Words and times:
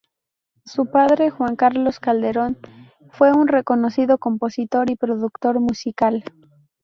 Su 0.65 0.87
padre 0.87 1.29
Juan 1.29 1.55
Carlos 1.55 1.99
Calderón 1.99 2.57
fue 3.11 3.33
un 3.33 3.47
reconocido 3.47 4.17
compositor 4.17 4.89
y 4.89 4.95
productor 4.95 5.59
musical. 5.59 6.23